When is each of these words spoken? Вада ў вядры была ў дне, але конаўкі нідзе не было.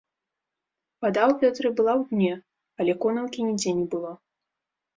Вада 1.05 1.21
ў 1.29 1.43
вядры 1.43 1.67
была 1.81 1.93
ў 1.99 2.03
дне, 2.15 2.33
але 2.81 2.93
конаўкі 3.07 3.39
нідзе 3.51 3.77
не 3.83 3.87
было. 3.95 4.11